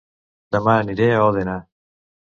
[0.55, 1.61] Dema aniré a Òdena